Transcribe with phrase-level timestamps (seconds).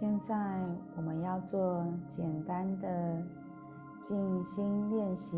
[0.00, 0.34] 现在
[0.96, 3.22] 我们要做简单的
[4.00, 5.36] 静心练习，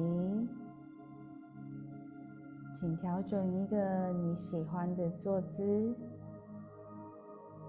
[2.73, 5.97] 请调整一个你喜欢的坐姿，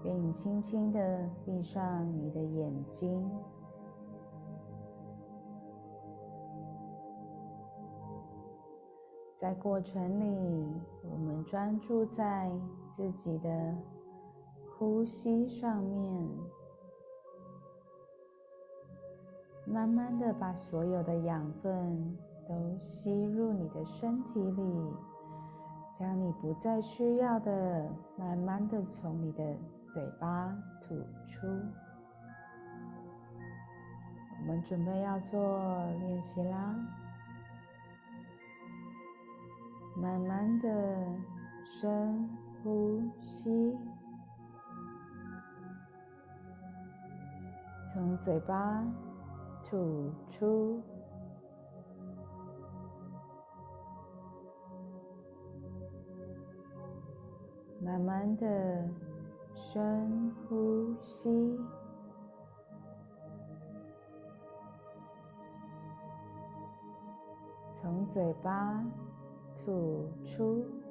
[0.04, 3.28] 并轻轻的闭上你的眼睛。
[9.40, 10.80] 在过程里，
[11.10, 12.52] 我们专注在
[12.86, 13.74] 自己的
[14.78, 16.28] 呼吸上面。
[19.66, 24.92] 慢慢的把所有的养分都吸入你的身体里，
[25.98, 29.56] 将你不再需要的，慢慢的从你的
[29.88, 30.94] 嘴巴吐
[31.26, 31.46] 出。
[34.40, 35.40] 我们准备要做
[36.00, 36.74] 练习啦，
[39.96, 40.68] 慢慢的
[41.64, 42.28] 深
[42.62, 43.78] 呼吸，
[47.90, 48.84] 从嘴巴。
[49.64, 50.82] 吐出，
[57.80, 58.88] 慢慢的
[59.54, 61.58] 深呼吸，
[67.80, 68.84] 从嘴巴
[69.56, 70.83] 吐出。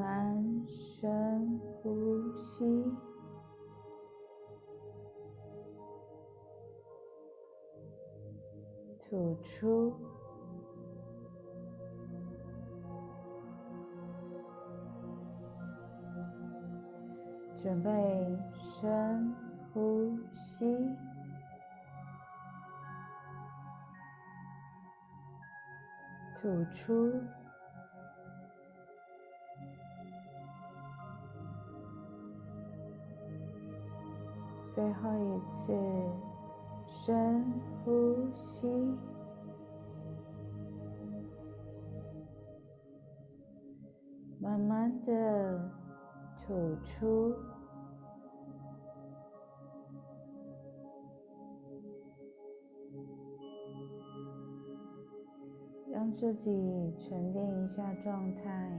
[0.00, 1.92] 慢深呼
[2.40, 2.64] 吸，
[9.04, 9.94] 吐出，
[17.58, 17.90] 准备
[18.80, 19.36] 深
[19.74, 20.64] 呼吸，
[26.40, 27.12] 吐出。
[34.72, 35.72] 最后一次
[36.86, 37.44] 深
[37.84, 38.68] 呼吸，
[44.38, 45.70] 慢慢的
[46.38, 47.34] 吐出，
[55.90, 58.70] 让自己沉淀一下状态，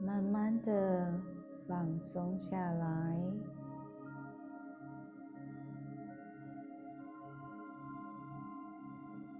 [0.00, 1.18] 慢慢的。
[1.68, 3.27] 放松下来。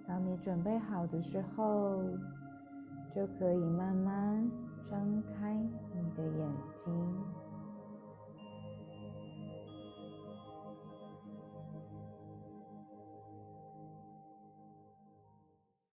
[0.08, 2.02] 当你准备好的时候，
[3.14, 4.50] 就可以慢慢
[4.91, 5.38] 张开。